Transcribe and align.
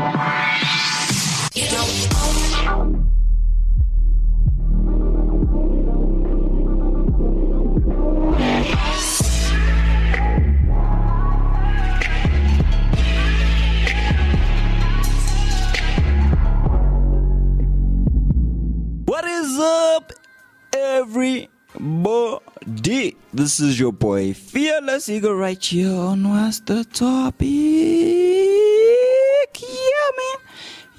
What 0.00 0.08
is 19.26 19.58
up, 19.58 20.12
everybody? 20.72 21.50
This 23.34 23.60
is 23.60 23.78
your 23.78 23.92
boy 23.92 24.32
Fearless 24.32 25.10
Eagle 25.10 25.34
right 25.34 25.62
here 25.62 25.94
on 25.94 26.26
What's 26.26 26.60
the 26.60 26.84
Topic? 26.84 28.69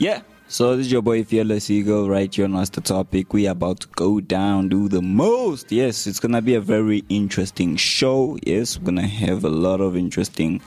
Yeah, 0.01 0.21
So 0.47 0.75
this 0.75 0.87
is 0.87 0.91
your 0.91 1.03
boy 1.03 1.23
Fearless 1.23 1.69
Eagle 1.69 2.09
right 2.09 2.33
here 2.33 2.45
on 2.45 2.53
What's 2.53 2.71
the 2.71 2.81
Topic. 2.81 3.33
We 3.33 3.45
are 3.47 3.51
about 3.51 3.81
to 3.81 3.87
go 3.89 4.19
down, 4.19 4.67
do 4.67 4.89
the 4.89 4.99
most. 4.99 5.71
Yes, 5.71 6.07
it's 6.07 6.19
gonna 6.19 6.41
be 6.41 6.55
a 6.55 6.59
very 6.59 7.03
interesting 7.07 7.75
show. 7.75 8.35
Yes, 8.43 8.79
we're 8.79 8.85
gonna 8.85 9.05
have 9.05 9.45
a 9.45 9.49
lot 9.49 9.79
of 9.79 9.95
interesting 9.95 10.59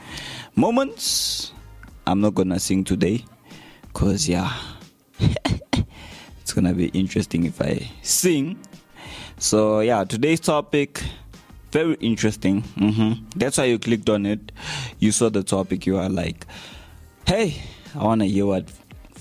moments. 0.54 1.50
I'm 2.06 2.20
not 2.20 2.36
gonna 2.36 2.60
sing 2.60 2.84
today, 2.84 3.24
cause 3.92 4.28
yeah. 4.28 4.52
it's 5.18 6.52
gonna 6.52 6.72
be 6.72 6.86
interesting 6.90 7.44
if 7.44 7.60
I 7.60 7.90
sing. 8.02 8.56
So 9.38 9.80
yeah, 9.80 10.04
today's 10.04 10.38
topic 10.38 11.02
very 11.72 11.94
interesting. 11.94 12.60
hmm 12.78 13.14
That's 13.34 13.58
why 13.58 13.64
you 13.64 13.80
clicked 13.80 14.08
on 14.08 14.26
it. 14.26 14.52
You 15.00 15.10
saw 15.10 15.28
the 15.28 15.42
topic. 15.42 15.86
You 15.86 15.98
are 15.98 16.08
like, 16.08 16.46
hey, 17.26 17.60
I 17.96 18.04
wanna 18.04 18.26
hear 18.26 18.46
what 18.46 18.70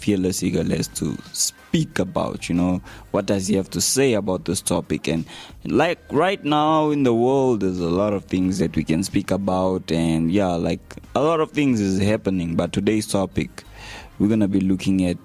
Fearless 0.03 0.43
Eagle 0.43 0.65
has 0.65 0.89
to 0.89 1.17
speak 1.31 1.97
about. 1.97 2.49
You 2.49 2.55
know, 2.55 2.81
what 3.11 3.25
does 3.25 3.47
he 3.47 3.55
have 3.55 3.69
to 3.69 3.79
say 3.79 4.13
about 4.13 4.43
this 4.43 4.59
topic? 4.61 5.07
And 5.07 5.25
like 5.63 5.99
right 6.11 6.43
now 6.43 6.89
in 6.89 7.03
the 7.03 7.13
world, 7.13 7.61
there's 7.61 7.79
a 7.79 7.89
lot 7.89 8.11
of 8.11 8.25
things 8.25 8.59
that 8.59 8.75
we 8.75 8.83
can 8.83 9.03
speak 9.03 9.31
about, 9.31 9.91
and 9.91 10.29
yeah, 10.29 10.55
like 10.55 10.95
a 11.15 11.21
lot 11.21 11.39
of 11.39 11.51
things 11.51 11.79
is 11.79 12.01
happening. 12.01 12.55
But 12.55 12.73
today's 12.73 13.07
topic 13.07 13.63
we're 14.19 14.27
gonna 14.29 14.47
be 14.47 14.59
looking 14.59 15.05
at 15.05 15.17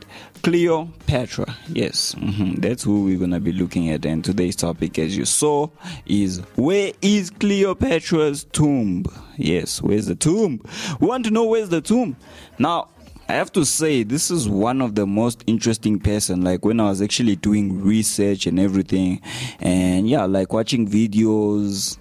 Cleopatra. 0.42 1.54
Yes, 1.68 2.12
hmm 2.14 2.54
that's 2.54 2.82
who 2.82 3.04
we're 3.04 3.18
gonna 3.18 3.40
be 3.40 3.52
looking 3.52 3.90
at. 3.90 4.06
And 4.06 4.24
today's 4.24 4.56
topic, 4.56 4.98
as 4.98 5.16
you 5.16 5.24
saw, 5.24 5.68
is 6.06 6.38
where 6.56 6.92
is 7.02 7.30
Cleopatra's 7.30 8.44
tomb? 8.44 9.04
Yes, 9.36 9.82
where's 9.82 10.06
the 10.06 10.14
tomb? 10.14 10.62
We 11.00 11.06
want 11.06 11.24
to 11.26 11.30
know 11.30 11.44
where's 11.44 11.68
the 11.68 11.80
tomb. 11.80 12.16
Now, 12.58 12.88
I 13.30 13.34
have 13.34 13.52
to 13.52 13.64
say, 13.66 14.04
this 14.04 14.30
is 14.30 14.48
one 14.48 14.80
of 14.80 14.94
the 14.94 15.06
most 15.06 15.44
interesting 15.46 15.98
person. 15.98 16.40
Like 16.40 16.64
when 16.64 16.80
I 16.80 16.84
was 16.84 17.02
actually 17.02 17.36
doing 17.36 17.82
research 17.84 18.46
and 18.46 18.58
everything, 18.58 19.20
and 19.60 20.08
yeah, 20.08 20.24
like 20.24 20.54
watching 20.54 20.88
videos. 20.88 21.98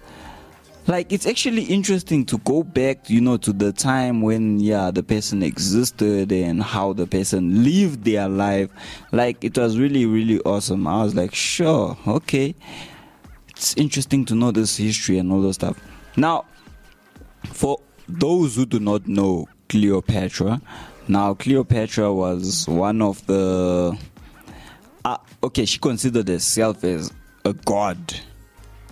Like 0.86 1.12
it's 1.12 1.26
actually 1.26 1.64
interesting 1.64 2.24
to 2.24 2.38
go 2.38 2.62
back 2.62 3.10
you 3.10 3.20
know 3.20 3.36
to 3.36 3.52
the 3.52 3.72
time 3.72 4.22
when 4.22 4.58
yeah 4.58 4.90
the 4.90 5.02
person 5.02 5.42
existed 5.42 6.32
and 6.32 6.62
how 6.62 6.94
the 6.94 7.06
person 7.06 7.62
lived 7.62 8.04
their 8.04 8.26
life. 8.26 8.70
Like 9.12 9.44
it 9.44 9.58
was 9.58 9.78
really 9.78 10.06
really 10.06 10.40
awesome. 10.40 10.86
I 10.86 11.02
was 11.02 11.14
like 11.14 11.34
sure 11.34 11.98
okay. 12.06 12.54
It's 13.50 13.76
interesting 13.76 14.24
to 14.26 14.34
know 14.34 14.50
this 14.50 14.78
history 14.78 15.18
and 15.18 15.30
all 15.30 15.42
those 15.42 15.56
stuff. 15.56 15.78
Now 16.16 16.46
for 17.44 17.82
those 18.08 18.56
who 18.56 18.64
do 18.64 18.80
not 18.80 19.06
know 19.06 19.46
cleopatra 19.68 20.62
now 21.08 21.34
cleopatra 21.34 22.12
was 22.12 22.68
one 22.68 23.00
of 23.02 23.24
the 23.26 23.98
uh, 25.04 25.16
okay 25.42 25.64
she 25.64 25.78
considered 25.78 26.28
herself 26.28 26.84
as 26.84 27.12
a 27.44 27.52
god. 27.52 28.20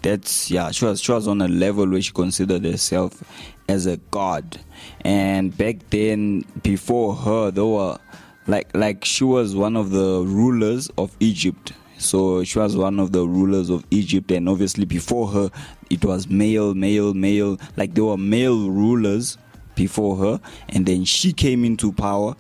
That's 0.03 0.51
yeah 0.51 0.71
she 0.71 0.85
was 0.85 1.01
she 1.01 1.13
was 1.13 1.29
on 1.29 1.43
a 1.43 1.49
level 1.49 1.89
where 1.89 2.01
she 2.01 2.13
considered 2.13 2.65
herself 2.65 3.23
as 3.69 3.87
a 3.87 3.97
god. 4.11 4.59
And 5.03 5.57
back 5.57 5.77
then 5.91 6.45
before 6.63 7.15
her 7.15 7.51
there 7.51 7.67
were 7.67 7.99
like 8.47 8.75
like 8.75 9.05
she 9.05 9.25
was 9.25 9.55
one 9.55 9.77
of 9.77 9.91
the 9.91 10.23
rulers 10.25 10.89
of 10.97 11.15
egypt. 11.21 11.73
So 11.99 12.45
she 12.45 12.59
was 12.59 12.77
one 12.77 13.01
of 13.01 13.13
the 13.13 13.27
rulers 13.27 13.69
of 13.69 13.85
egypt. 13.91 14.31
And 14.31 14.49
obviously 14.49 14.85
before 14.85 15.29
her 15.29 15.51
it 15.91 16.05
was 16.05 16.29
male 16.29 16.75
male 16.75 17.13
male. 17.15 17.59
Like 17.77 17.95
there 17.95 18.05
were 18.05 18.17
male 18.17 18.71
rulers 18.71 19.39
before 19.77 20.17
her 20.17 20.41
and 20.71 20.85
then 20.85 21.05
she 21.05 21.33
came 21.33 21.65
into 21.65 21.93
power. 21.93 22.35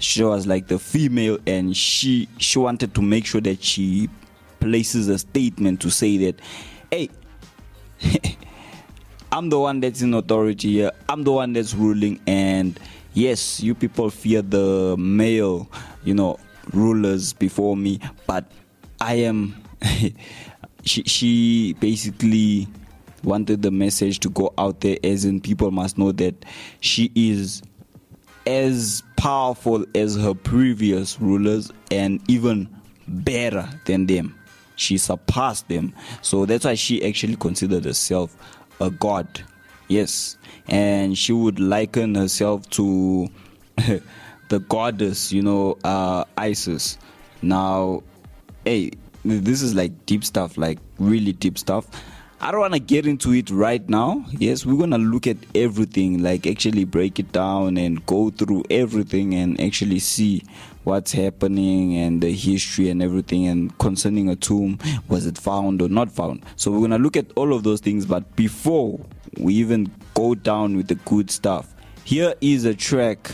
She 0.00 0.24
was 0.24 0.46
like 0.46 0.66
the 0.66 0.78
female 0.78 1.38
and 1.46 1.76
she 1.76 2.28
she 2.38 2.58
wanted 2.58 2.94
to 2.94 3.02
make 3.02 3.26
sure 3.26 3.40
that 3.42 3.62
she 3.62 4.08
places 4.60 5.08
a 5.08 5.18
statement 5.18 5.80
to 5.80 5.90
say 5.90 6.16
that 6.16 6.40
hey 6.90 7.08
i'm 9.32 9.50
the 9.50 9.58
one 9.58 9.80
that's 9.80 10.02
in 10.02 10.14
authority 10.14 10.72
here. 10.72 10.92
I'm 11.08 11.22
the 11.24 11.32
one 11.32 11.52
that's 11.52 11.74
ruling 11.74 12.20
and 12.26 12.78
yes 13.14 13.60
you 13.60 13.74
people 13.74 14.10
fear 14.10 14.42
the 14.42 14.96
male 14.98 15.68
you 16.04 16.14
know 16.14 16.38
rulers 16.72 17.32
before 17.32 17.76
me 17.76 18.00
but 18.26 18.50
i 19.00 19.14
am 19.14 19.54
she 20.84 21.02
she 21.04 21.74
basically 21.80 22.68
wanted 23.24 23.62
the 23.62 23.70
message 23.70 24.20
to 24.20 24.30
go 24.30 24.52
out 24.58 24.80
there 24.80 24.96
as 25.04 25.24
in 25.24 25.40
people 25.40 25.70
must 25.70 25.98
know 25.98 26.12
that 26.12 26.44
she 26.80 27.10
is 27.14 27.62
as 28.46 29.02
powerful 29.16 29.84
as 29.94 30.16
her 30.16 30.34
previous 30.34 31.20
rulers 31.20 31.70
and 31.90 32.20
even 32.28 32.68
better 33.06 33.68
than 33.84 34.06
them 34.06 34.38
she 34.78 34.96
surpassed 34.96 35.68
them. 35.68 35.92
So 36.22 36.46
that's 36.46 36.64
why 36.64 36.74
she 36.74 37.04
actually 37.04 37.36
considered 37.36 37.84
herself 37.84 38.36
a 38.80 38.90
god. 38.90 39.42
Yes. 39.88 40.38
And 40.68 41.18
she 41.18 41.32
would 41.32 41.58
liken 41.58 42.14
herself 42.14 42.68
to 42.70 43.28
the 44.48 44.60
goddess, 44.68 45.32
you 45.32 45.42
know, 45.42 45.76
uh, 45.84 46.24
Isis. 46.36 46.98
Now, 47.42 48.02
hey, 48.64 48.92
this 49.24 49.62
is 49.62 49.74
like 49.74 50.06
deep 50.06 50.24
stuff, 50.24 50.56
like 50.56 50.78
really 50.98 51.32
deep 51.32 51.58
stuff. 51.58 51.86
I 52.40 52.52
don't 52.52 52.60
want 52.60 52.74
to 52.74 52.80
get 52.80 53.04
into 53.04 53.32
it 53.32 53.50
right 53.50 53.86
now. 53.88 54.24
Yes, 54.30 54.64
we're 54.64 54.78
going 54.78 54.92
to 54.92 54.98
look 54.98 55.26
at 55.26 55.38
everything, 55.56 56.22
like 56.22 56.46
actually 56.46 56.84
break 56.84 57.18
it 57.18 57.32
down 57.32 57.76
and 57.76 58.04
go 58.06 58.30
through 58.30 58.62
everything 58.70 59.34
and 59.34 59.60
actually 59.60 59.98
see 59.98 60.44
what's 60.84 61.12
happening 61.12 61.96
and 61.96 62.22
the 62.22 62.32
history 62.32 62.88
and 62.90 63.02
everything 63.02 63.46
and 63.46 63.76
concerning 63.78 64.30
a 64.30 64.36
tomb 64.36 64.78
was 65.08 65.26
it 65.26 65.36
found 65.36 65.82
or 65.82 65.88
not 65.90 66.10
found 66.10 66.42
so 66.56 66.70
we're 66.70 66.78
going 66.78 66.90
to 66.90 66.96
look 66.96 67.14
at 67.14 67.26
all 67.36 67.52
of 67.52 67.62
those 67.62 67.78
things 67.78 68.06
but 68.06 68.34
before 68.36 68.98
we 69.36 69.52
even 69.52 69.90
go 70.14 70.34
down 70.34 70.74
with 70.78 70.88
the 70.88 70.94
good 70.94 71.30
stuff 71.30 71.74
here 72.04 72.32
is 72.40 72.64
a 72.64 72.74
track 72.74 73.30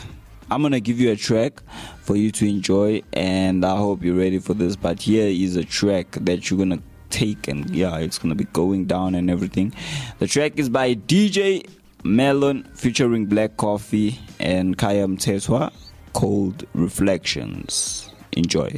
i'm 0.50 0.62
going 0.62 0.72
to 0.72 0.80
give 0.80 0.98
you 0.98 1.12
a 1.12 1.16
track 1.16 1.62
for 2.00 2.16
you 2.16 2.32
to 2.32 2.44
enjoy 2.44 3.00
and 3.12 3.64
i 3.64 3.76
hope 3.76 4.02
you're 4.02 4.16
ready 4.16 4.40
for 4.40 4.54
this 4.54 4.74
but 4.74 5.00
here 5.00 5.28
is 5.28 5.54
a 5.54 5.62
track 5.64 6.10
that 6.12 6.50
you're 6.50 6.56
going 6.56 6.70
to 6.70 6.82
take 7.14 7.48
and 7.48 7.70
yeah 7.70 7.96
it's 7.98 8.18
going 8.18 8.34
to 8.36 8.40
be 8.44 8.50
going 8.52 8.84
down 8.86 9.14
and 9.14 9.30
everything 9.30 9.72
the 10.18 10.26
track 10.26 10.58
is 10.58 10.68
by 10.68 10.94
dj 10.94 11.64
melon 12.02 12.64
featuring 12.74 13.26
black 13.26 13.56
coffee 13.56 14.18
and 14.40 14.76
kayam 14.76 15.16
teswa 15.16 15.72
called 16.14 16.64
Reflections. 16.72 18.08
Enjoy. 18.32 18.70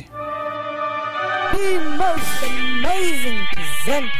The 1.52 1.96
most 1.96 2.42
amazing 2.42 3.46
presenter. 3.52 4.10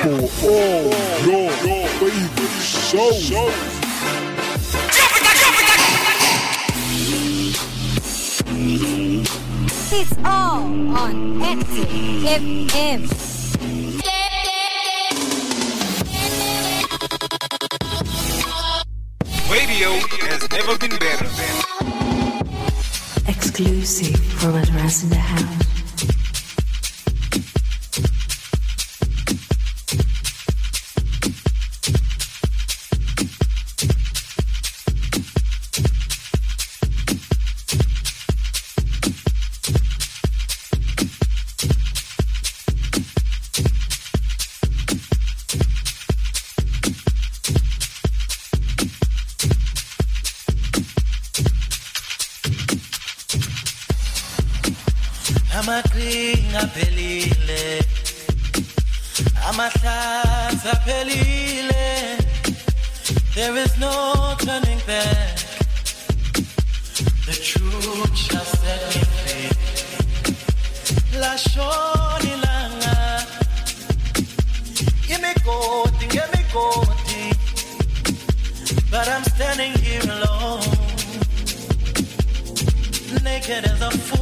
For 0.00 0.48
all 0.48 0.84
your, 1.26 1.50
your 1.66 1.86
favorite 1.88 2.60
shows. 2.62 3.69
It's 9.92 10.16
all 10.18 10.62
on 10.96 11.42
Active 11.42 11.88
FM. 11.88 13.10
Radio 19.50 19.90
has 20.28 20.48
never 20.52 20.78
been 20.78 20.96
better. 21.00 21.26
Exclusive 23.26 24.20
for 24.20 24.52
Madras 24.52 25.02
in 25.02 25.10
the 25.10 25.16
house. 25.16 25.69
But 78.90 79.08
i'm 79.08 79.24
standing 79.24 79.72
here 79.84 80.02
alone. 80.02 80.60
Naked 83.22 83.64
as 83.64 83.80
a 83.80 83.90
fool 83.90 84.19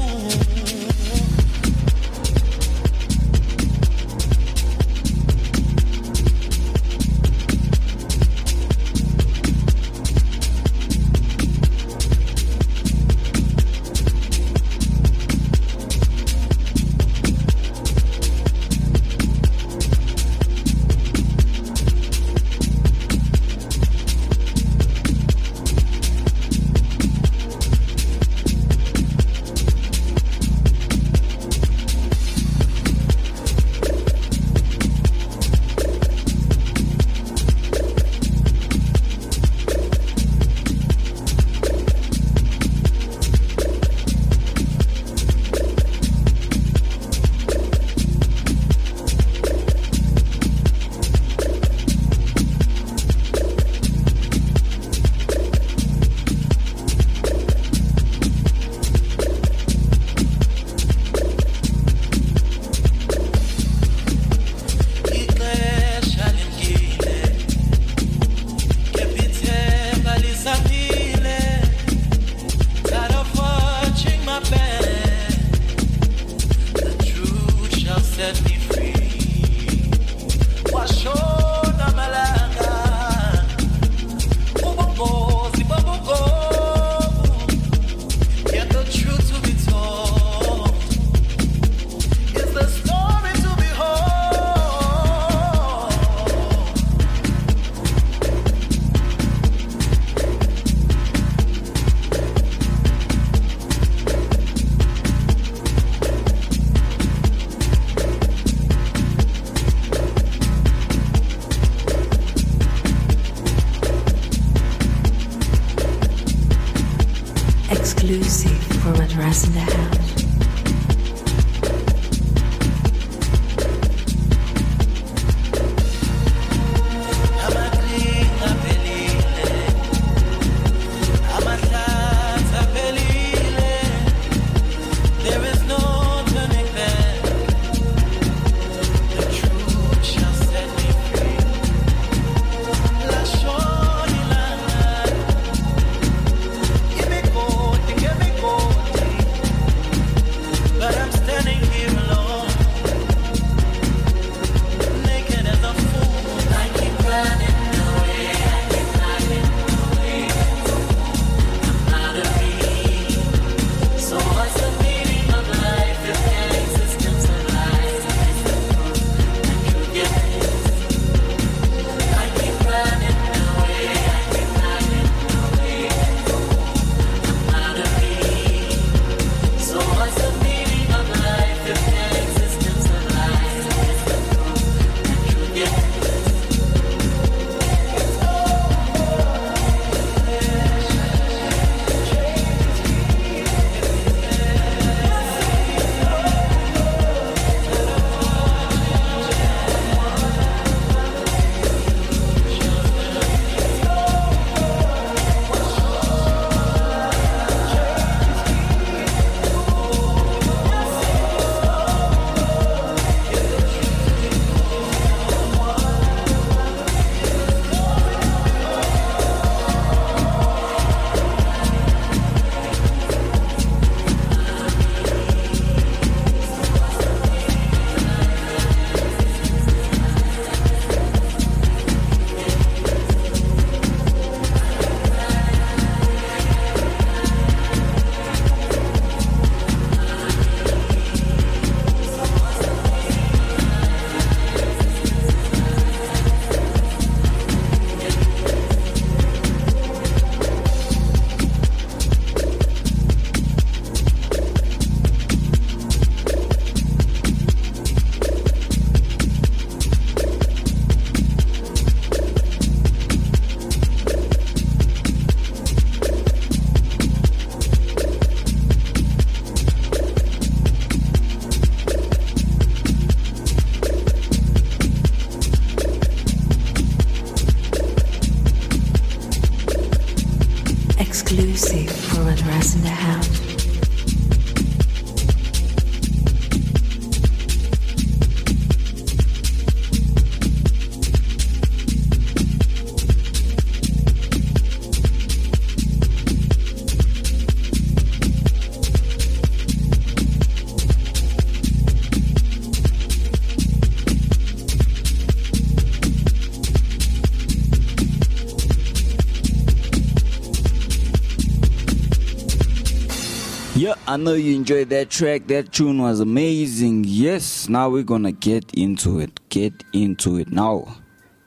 Yeah, 313.78 313.94
I 314.08 314.16
know 314.16 314.34
you 314.34 314.56
enjoyed 314.56 314.88
that 314.88 315.08
track. 315.08 315.46
That 315.46 315.70
tune 315.70 316.02
was 316.02 316.18
amazing. 316.18 317.04
Yes, 317.06 317.68
now 317.68 317.88
we're 317.88 318.02
gonna 318.02 318.32
get 318.32 318.74
into 318.74 319.20
it. 319.20 319.38
Get 319.50 319.84
into 319.92 320.36
it. 320.36 320.50
Now, 320.50 320.96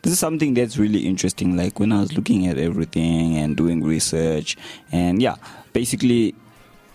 this 0.02 0.14
is 0.14 0.20
something 0.20 0.54
that's 0.54 0.78
really 0.78 1.00
interesting. 1.00 1.58
Like 1.58 1.78
when 1.78 1.92
I 1.92 2.00
was 2.00 2.14
looking 2.14 2.48
at 2.48 2.58
everything 2.58 3.36
and 3.36 3.58
doing 3.58 3.84
research, 3.84 4.56
and 4.94 5.22
yeah, 5.22 5.36
basically, 5.74 6.34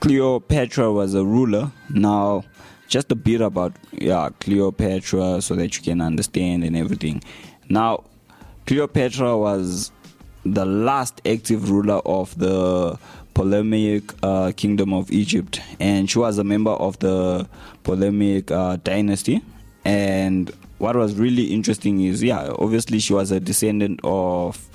Cleopatra 0.01 0.91
was 0.91 1.13
a 1.13 1.23
ruler. 1.23 1.71
Now, 1.91 2.45
just 2.89 3.13
a 3.13 3.15
bit 3.15 3.43
about 3.43 3.75
yeah 3.93 4.31
Cleopatra 4.41 5.43
so 5.43 5.55
that 5.55 5.77
you 5.77 5.83
can 5.83 6.01
understand 6.01 6.65
and 6.65 6.75
everything. 6.75 7.23
Now, 7.69 8.05
Cleopatra 8.65 9.37
was 9.37 9.93
the 10.47 10.65
last 10.65 11.21
active 11.27 11.71
ruler 11.71 12.01
of 12.07 12.39
the 12.39 12.99
Ptolemaic 13.37 14.15
uh, 14.23 14.51
kingdom 14.57 14.95
of 14.95 15.13
Egypt, 15.13 15.61
and 15.79 16.09
she 16.09 16.19
was 16.19 16.39
a 16.39 16.45
member 16.45 16.71
of 16.71 16.99
the 17.01 17.47
Ptolemaic 17.85 18.51
uh, 18.51 18.79
dynasty. 18.83 19.43
And 19.85 20.51
what 20.79 20.97
was 20.97 21.17
really 21.17 21.53
interesting 21.53 22.01
is, 22.01 22.23
yeah, 22.23 22.49
obviously 22.59 22.99
she 22.99 23.13
was 23.13 23.33
a 23.33 23.39
descendant 23.39 24.01
of 24.05 24.67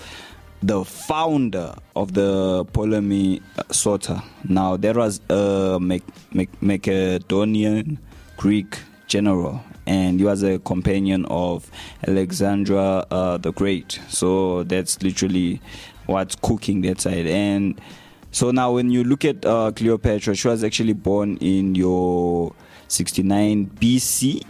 the 0.62 0.86
founder 0.86 1.74
of 1.96 2.14
the 2.14 2.64
Ptolemy 2.72 3.42
uh, 3.58 3.64
Soter. 3.72 4.22
Now 4.48 4.78
there 4.78 4.94
was 4.94 5.22
a 5.30 5.80
Mac- 5.82 6.04
Mac- 6.32 6.62
Macedonian 6.62 7.98
Greek 8.38 8.78
general, 9.08 9.64
and 9.88 10.20
he 10.20 10.26
was 10.26 10.44
a 10.44 10.60
companion 10.60 11.26
of 11.26 11.72
Alexandra 12.08 13.08
uh, 13.10 13.38
the 13.38 13.52
Great. 13.54 14.00
So 14.08 14.62
that's 14.62 15.02
literally 15.02 15.60
what's 16.06 16.36
cooking 16.36 16.82
that 16.82 17.02
side. 17.02 17.26
And 17.26 17.82
so 18.32 18.52
now 18.52 18.72
when 18.72 18.90
you 18.92 19.04
look 19.04 19.26
at 19.26 19.46
uh, 19.46 19.72
Cleopatra, 19.76 20.36
she 20.36 20.48
was 20.48 20.64
actually 20.64 20.94
born 20.94 21.38
in 21.38 21.76
your 21.76 22.54
69 22.88 23.68
BC 23.68 24.44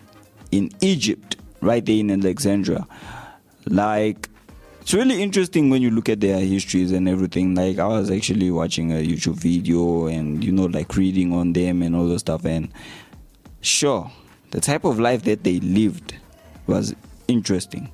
in 0.52 0.70
Egypt, 0.82 1.38
right 1.62 1.86
there 1.86 1.98
in 1.98 2.12
Alexandria. 2.12 2.88
Like 3.66 4.30
it's 4.82 4.94
really 4.94 5.22
interesting 5.22 5.70
when 5.70 5.82
you 5.82 5.92
look 5.92 6.10
at 6.10 6.20
their 6.20 6.40
histories 6.40 6.92
and 6.92 7.10
everything. 7.10 7.56
Like 7.56 7.80
I 7.80 7.88
was 7.88 8.12
actually 8.12 8.52
watching 8.52 8.92
a 8.92 8.96
YouTube 8.96 9.36
video 9.36 10.08
and 10.08 10.44
you 10.44 10.52
know 10.52 10.66
like 10.66 10.96
reading 10.96 11.34
on 11.34 11.54
them 11.54 11.82
and 11.82 11.96
all 11.96 12.08
the 12.08 12.20
stuff 12.20 12.46
and 12.46 12.72
sure 13.62 14.12
the 14.52 14.60
type 14.60 14.84
of 14.84 15.00
life 15.00 15.24
that 15.24 15.44
they 15.44 15.60
lived 15.60 16.16
was 16.68 16.96
interesting. 17.28 17.92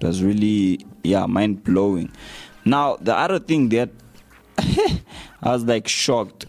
It 0.00 0.06
was 0.06 0.22
really 0.22 0.84
yeah 1.02 1.26
mind 1.26 1.64
blowing. 1.64 2.10
Now 2.64 2.96
the 2.96 3.16
other 3.16 3.38
thing 3.38 3.68
that 3.70 3.90
I 5.42 5.52
was 5.52 5.64
like 5.64 5.88
shocked 5.88 6.46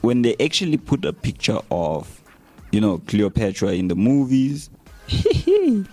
when 0.00 0.22
they 0.22 0.36
actually 0.40 0.76
put 0.76 1.04
a 1.04 1.12
picture 1.12 1.58
of 1.70 2.20
you 2.72 2.80
know 2.80 2.98
Cleopatra 3.06 3.72
in 3.72 3.88
the 3.88 3.96
movies 3.96 4.70
and 5.46 5.86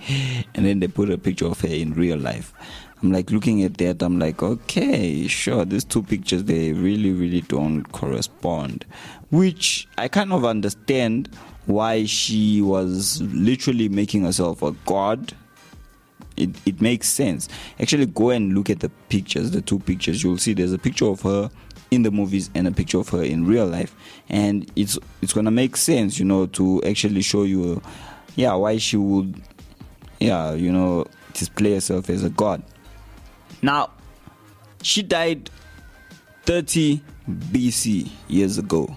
then 0.53 0.79
they 0.79 0.87
put 0.87 1.09
a 1.09 1.17
picture 1.17 1.47
of 1.47 1.61
her 1.61 1.67
in 1.67 1.93
real 1.93 2.17
life. 2.17 2.53
I'm 3.01 3.11
like 3.11 3.29
looking 3.29 3.63
at 3.63 3.77
that, 3.77 4.01
I'm 4.01 4.17
like, 4.17 4.41
okay, 4.41 5.27
sure, 5.27 5.65
these 5.65 5.83
two 5.83 6.01
pictures 6.01 6.45
they 6.45 6.73
really, 6.73 7.11
really 7.11 7.41
don't 7.41 7.83
correspond. 7.91 8.85
Which 9.29 9.87
I 9.97 10.07
kind 10.07 10.33
of 10.33 10.45
understand 10.45 11.29
why 11.67 12.05
she 12.05 12.61
was 12.61 13.21
literally 13.21 13.89
making 13.89 14.23
herself 14.23 14.63
a 14.63 14.71
god. 14.85 15.33
It, 16.37 16.51
it 16.65 16.81
makes 16.81 17.09
sense. 17.09 17.49
Actually, 17.79 18.05
go 18.05 18.29
and 18.29 18.53
look 18.53 18.69
at 18.69 18.79
the 18.79 18.89
pictures, 19.09 19.51
the 19.51 19.61
two 19.61 19.79
pictures. 19.79 20.23
You'll 20.23 20.37
see 20.37 20.53
there's 20.53 20.73
a 20.73 20.77
picture 20.77 21.07
of 21.07 21.21
her 21.23 21.49
in 21.91 22.03
the 22.03 22.11
movies 22.11 22.49
and 22.53 22.67
a 22.67 22.71
picture 22.71 22.99
of 22.99 23.09
her 23.09 23.23
in 23.23 23.45
real 23.45 23.65
life, 23.65 23.95
and 24.29 24.69
it's 24.75 24.97
it's 25.21 25.33
gonna 25.33 25.51
make 25.51 25.75
sense, 25.77 26.19
you 26.19 26.25
know, 26.25 26.45
to 26.47 26.83
actually 26.83 27.21
show 27.21 27.43
you, 27.43 27.81
yeah, 28.35 28.53
why 28.53 28.77
she 28.77 28.97
would, 28.97 29.41
yeah, 30.19 30.53
you 30.53 30.71
know, 30.71 31.05
display 31.33 31.73
herself 31.73 32.09
as 32.09 32.23
a 32.23 32.29
god. 32.29 32.61
Now, 33.61 33.91
she 34.83 35.01
died 35.01 35.49
30 36.43 37.01
BC 37.29 38.09
years 38.27 38.57
ago, 38.57 38.95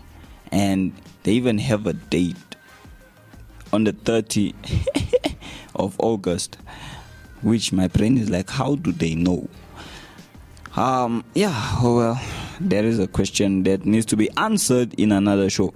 and 0.52 0.92
they 1.22 1.32
even 1.32 1.58
have 1.58 1.86
a 1.86 1.92
date 1.92 2.36
on 3.72 3.84
the 3.84 3.92
30 3.92 4.54
of 5.74 5.96
August, 6.00 6.58
which 7.42 7.72
my 7.72 7.88
brain 7.88 8.18
is 8.18 8.30
like, 8.30 8.50
how 8.50 8.76
do 8.76 8.92
they 8.92 9.14
know? 9.14 9.48
Um, 10.76 11.24
yeah, 11.34 11.52
oh 11.82 11.96
well, 11.96 12.20
there 12.60 12.84
is 12.84 12.98
a 12.98 13.08
question 13.08 13.64
that 13.64 13.84
needs 13.84 14.06
to 14.06 14.16
be 14.16 14.30
answered 14.36 14.94
in 14.94 15.10
another 15.12 15.50
show. 15.50 15.74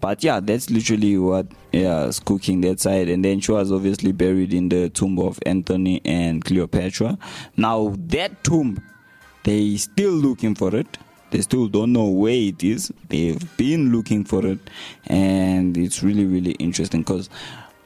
But 0.00 0.24
yeah, 0.24 0.40
that's 0.40 0.68
literally 0.68 1.16
what 1.16 1.46
yeah 1.70 2.06
is 2.06 2.18
cooking 2.18 2.60
that 2.62 2.80
side. 2.80 3.08
And 3.08 3.24
then 3.24 3.38
she 3.38 3.52
was 3.52 3.70
obviously 3.70 4.10
buried 4.10 4.52
in 4.52 4.68
the 4.68 4.88
tomb 4.90 5.20
of 5.20 5.38
Antony 5.46 6.00
and 6.04 6.44
Cleopatra. 6.44 7.18
Now 7.56 7.94
that 8.08 8.42
tomb, 8.42 8.82
they 9.44 9.76
still 9.76 10.10
looking 10.10 10.56
for 10.56 10.74
it. 10.74 10.98
They 11.30 11.40
still 11.40 11.68
don't 11.68 11.92
know 11.92 12.08
where 12.08 12.34
it 12.34 12.64
is. 12.64 12.92
They've 13.08 13.56
been 13.56 13.92
looking 13.92 14.24
for 14.24 14.44
it, 14.44 14.58
and 15.06 15.76
it's 15.76 16.02
really 16.02 16.24
really 16.24 16.52
interesting 16.52 17.02
because 17.02 17.30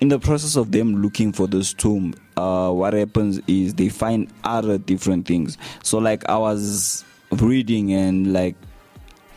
in 0.00 0.08
the 0.08 0.18
process 0.18 0.56
of 0.56 0.72
them 0.72 1.00
looking 1.02 1.32
for 1.32 1.46
this 1.46 1.72
tomb, 1.72 2.14
uh, 2.36 2.70
what 2.70 2.92
happens 2.92 3.40
is 3.46 3.74
they 3.74 3.88
find 3.88 4.30
other 4.44 4.78
different 4.78 5.26
things. 5.26 5.56
So 5.82 5.98
like 5.98 6.28
I 6.28 6.36
was 6.36 7.04
reading 7.32 7.92
and 7.92 8.32
like 8.32 8.56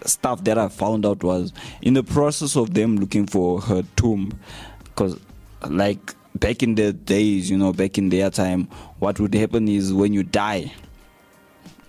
stuff 0.06 0.44
that 0.44 0.58
I 0.58 0.68
found 0.68 1.06
out 1.06 1.24
was 1.24 1.54
in 1.82 1.94
the 1.94 2.04
process 2.04 2.56
of 2.56 2.74
them 2.74 2.98
looking 2.98 3.26
for 3.26 3.62
her 3.62 3.84
tomb, 3.96 4.38
because 4.84 5.20
like 5.70 6.14
back 6.36 6.62
in 6.62 6.76
the 6.76 6.92
days, 6.94 7.50
you 7.50 7.58
know, 7.58 7.72
back 7.72 7.98
in 7.98 8.10
their 8.10 8.30
time, 8.30 8.66
what 9.00 9.20
would 9.20 9.34
happen 9.34 9.68
is 9.68 9.94
when 9.94 10.14
you 10.14 10.24
die, 10.24 10.74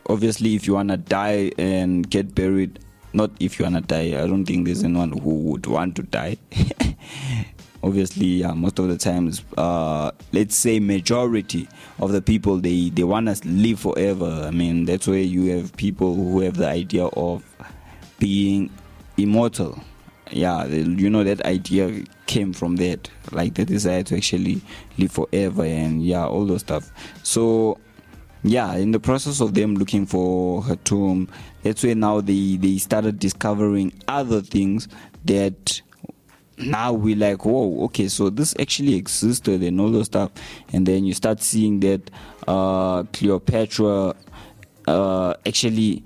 obviously, 0.08 0.54
if 0.54 0.66
you 0.66 0.74
wanna 0.74 0.96
die 0.96 1.50
and 1.58 2.08
get 2.08 2.34
buried, 2.34 2.78
not 3.12 3.32
if 3.40 3.58
you 3.58 3.64
wanna 3.64 3.80
die, 3.80 4.20
I 4.20 4.26
don't 4.28 4.44
think 4.44 4.66
there's 4.66 4.84
anyone 4.84 5.10
who 5.10 5.34
would 5.50 5.66
want 5.66 5.96
to 5.96 6.04
die. 6.04 6.36
obviously 7.82 8.26
yeah, 8.26 8.52
most 8.52 8.78
of 8.78 8.88
the 8.88 8.96
times 8.96 9.42
uh, 9.56 10.10
let's 10.32 10.56
say 10.56 10.80
majority 10.80 11.68
of 11.98 12.12
the 12.12 12.22
people 12.22 12.58
they 12.58 12.90
they 12.90 13.04
want 13.04 13.26
to 13.28 13.48
live 13.48 13.80
forever. 13.80 14.44
I 14.46 14.50
mean 14.50 14.84
that's 14.84 15.06
where 15.06 15.18
you 15.18 15.56
have 15.56 15.76
people 15.76 16.14
who 16.14 16.40
have 16.40 16.56
the 16.56 16.68
idea 16.68 17.06
of 17.06 17.44
being 18.18 18.70
immortal. 19.16 19.78
Yeah 20.30 20.66
you 20.66 21.10
know 21.10 21.24
that 21.24 21.44
idea 21.44 22.04
came 22.26 22.52
from 22.52 22.76
that. 22.76 23.10
Like 23.32 23.54
the 23.54 23.64
desire 23.64 24.02
to 24.04 24.16
actually 24.16 24.60
live 24.98 25.12
forever 25.12 25.64
and 25.64 26.04
yeah 26.04 26.26
all 26.26 26.44
those 26.44 26.60
stuff. 26.60 26.90
So 27.22 27.78
yeah 28.42 28.74
in 28.74 28.92
the 28.92 29.00
process 29.00 29.40
of 29.40 29.54
them 29.54 29.74
looking 29.74 30.06
for 30.06 30.62
her 30.62 30.76
tomb 30.76 31.28
that's 31.62 31.82
where 31.82 31.94
now 31.94 32.22
they 32.22 32.56
they 32.56 32.78
started 32.78 33.18
discovering 33.18 33.92
other 34.08 34.40
things 34.40 34.88
that 35.26 35.82
now 36.62 36.92
we 36.92 37.14
like 37.14 37.44
whoa 37.44 37.84
okay 37.84 38.08
so 38.08 38.30
this 38.30 38.54
actually 38.60 38.94
existed 38.94 39.62
and 39.62 39.80
all 39.80 39.90
those 39.90 40.06
stuff. 40.06 40.30
And 40.72 40.86
then 40.86 41.04
you 41.04 41.14
start 41.14 41.40
seeing 41.40 41.80
that 41.80 42.10
uh 42.46 43.04
cleopatra 43.12 44.14
uh 44.86 45.34
actually 45.46 46.04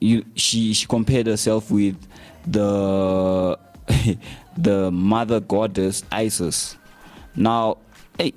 you 0.00 0.24
she 0.34 0.72
she 0.74 0.86
compared 0.86 1.26
herself 1.26 1.70
with 1.70 1.96
the 2.46 3.58
the 4.56 4.90
mother 4.90 5.40
goddess 5.40 6.04
isis. 6.12 6.76
Now 7.36 7.78
hey 8.18 8.32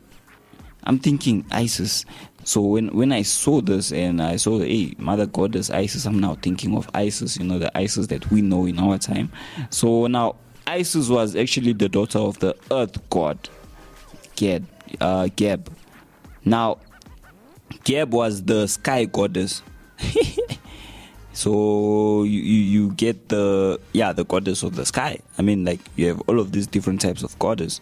i'm 0.83 0.99
thinking 0.99 1.45
isis. 1.51 2.05
So 2.43 2.61
when 2.61 2.87
when 2.95 3.11
i 3.11 3.23
saw 3.23 3.59
this 3.59 3.91
and 3.91 4.21
i 4.21 4.37
saw 4.37 4.59
hey 4.59 4.93
mother 4.97 5.25
goddess 5.25 5.69
isis 5.69 6.05
i'm 6.05 6.19
now 6.19 6.35
thinking 6.35 6.77
of 6.77 6.89
isis 6.93 7.35
you 7.35 7.43
know 7.43 7.59
the 7.59 7.77
isis 7.77 8.07
that 8.07 8.31
we 8.31 8.41
know 8.41 8.65
in 8.65 8.79
our 8.79 8.97
time. 8.97 9.31
So 9.69 10.07
now 10.07 10.35
isis 10.67 11.09
was 11.09 11.35
actually 11.35 11.73
the 11.73 11.89
daughter 11.89 12.19
of 12.19 12.37
the 12.39 12.55
earth 12.71 12.97
god 13.09 13.37
geb 14.35 14.67
uh 15.01 15.27
geb 15.35 15.69
now 16.45 16.77
geb 17.83 18.13
was 18.13 18.43
the 18.43 18.67
sky 18.67 19.05
goddess 19.05 19.61
So 21.37 22.23
you, 22.23 22.41
you 22.41 22.61
you 22.61 22.91
get 22.93 23.29
the 23.29 23.79
yeah 23.93 24.11
the 24.11 24.25
goddess 24.25 24.63
of 24.63 24.75
the 24.75 24.87
sky. 24.87 25.19
I 25.37 25.43
mean 25.43 25.65
like 25.65 25.79
you 25.95 26.07
have 26.07 26.19
all 26.21 26.39
of 26.39 26.51
these 26.51 26.65
different 26.65 26.99
types 26.99 27.21
of 27.21 27.37
goddess 27.37 27.79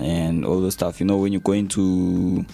and 0.00 0.44
all 0.44 0.60
the 0.60 0.70
stuff. 0.70 1.00
You 1.00 1.06
know 1.06 1.16
when 1.16 1.32
you 1.32 1.40
go 1.40 1.50
into 1.50 2.46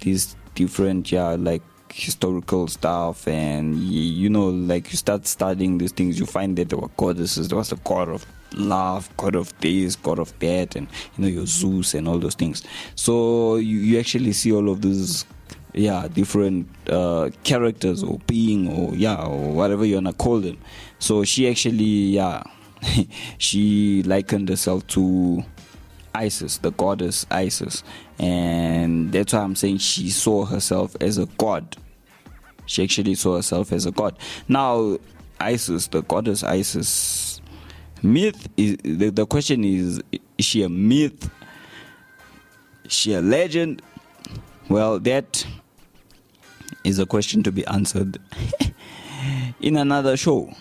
these 0.00 0.34
different 0.56 1.12
yeah 1.12 1.36
like 1.38 1.62
historical 1.94 2.66
stuff 2.66 3.28
and 3.28 3.76
you, 3.76 4.28
know 4.28 4.48
like 4.48 4.90
you 4.90 4.96
start 4.96 5.24
studying 5.28 5.78
these 5.78 5.92
things 5.92 6.18
you 6.18 6.26
find 6.26 6.56
that 6.56 6.68
there 6.68 6.78
were 6.78 6.90
goddesses 6.96 7.46
there 7.48 7.56
was 7.56 7.70
a 7.70 7.76
god 7.76 8.08
of 8.08 8.26
love 8.54 9.08
god 9.16 9.36
of 9.36 9.56
this 9.60 9.94
god 9.94 10.18
of 10.18 10.36
that 10.40 10.74
and 10.74 10.88
you 11.16 11.22
know 11.22 11.28
your 11.28 11.46
zeus 11.46 11.94
and 11.94 12.08
all 12.08 12.18
those 12.18 12.34
things. 12.34 12.64
So 12.96 13.56
you, 13.56 13.78
you 13.78 14.00
actually 14.00 14.32
see 14.32 14.52
all 14.52 14.68
of 14.68 14.82
these 14.82 15.24
yeah 15.72 16.08
different 16.08 16.68
uh, 16.88 17.30
characters 17.44 18.02
or 18.02 18.18
being 18.26 18.68
or 18.68 18.94
yeah 18.96 19.24
or 19.24 19.52
whatever 19.52 19.84
you 19.84 19.94
wanna 19.94 20.14
call 20.14 20.40
them. 20.40 20.58
So 20.98 21.22
she 21.22 21.48
actually 21.48 21.84
yeah 21.84 22.42
she 23.38 24.02
likened 24.02 24.48
herself 24.48 24.84
to 24.88 25.44
Isis, 26.12 26.58
the 26.58 26.72
goddess 26.72 27.24
Isis, 27.30 27.84
and 28.18 29.12
that's 29.12 29.32
why 29.32 29.40
I'm 29.40 29.54
saying 29.54 29.78
she 29.78 30.10
saw 30.10 30.44
herself 30.44 30.96
as 31.00 31.18
a 31.18 31.26
god. 31.38 31.76
She 32.66 32.82
actually 32.82 33.14
saw 33.14 33.36
herself 33.36 33.72
as 33.72 33.86
a 33.86 33.90
god. 33.90 34.18
Now, 34.48 34.98
Isis, 35.40 35.88
the 35.88 36.02
goddess 36.02 36.42
Isis, 36.42 37.40
myth 38.02 38.48
is 38.56 38.76
the, 38.82 39.10
the 39.10 39.26
question 39.26 39.64
is: 39.64 40.02
Is 40.38 40.44
she 40.44 40.62
a 40.62 40.68
myth? 40.68 41.30
Is 42.84 42.92
she 42.92 43.14
a 43.14 43.20
legend? 43.20 43.82
Well, 44.68 44.98
that 45.00 45.46
is 46.84 46.98
a 46.98 47.06
question 47.06 47.42
to 47.42 47.52
be 47.52 47.66
answered 47.66 48.18
in 49.60 49.76
another 49.76 50.16
show. 50.16 50.52